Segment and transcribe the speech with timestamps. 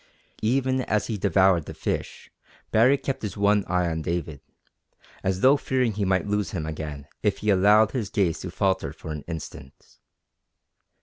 [0.41, 2.31] Even as he devoured the fish
[2.71, 4.41] Baree kept his one eye on David,
[5.21, 8.93] as though fearing he might lose him again if he allowed his gaze to falter
[8.93, 9.99] for an instant.